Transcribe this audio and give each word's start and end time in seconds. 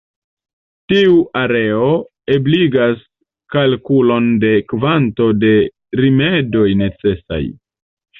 Tiu 0.91 1.17
areo 1.41 1.89
ebligas 2.35 3.03
kalkulon 3.55 4.31
de 4.45 4.51
kvanto 4.73 5.29
de 5.45 5.53
rimedoj 6.01 6.65
necesaj. 6.81 7.41